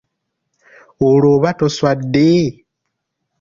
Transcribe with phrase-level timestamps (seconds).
[1.07, 2.29] Olwo oba toswadde?